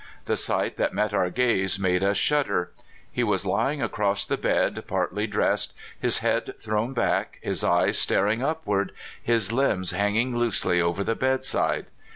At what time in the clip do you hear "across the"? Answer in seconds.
3.83-4.35